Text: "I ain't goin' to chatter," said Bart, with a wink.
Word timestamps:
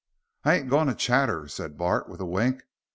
"I 0.43 0.55
ain't 0.55 0.67
goin' 0.67 0.87
to 0.87 0.95
chatter," 0.95 1.47
said 1.47 1.77
Bart, 1.77 2.09
with 2.09 2.19
a 2.21 2.25
wink. 2.25 2.63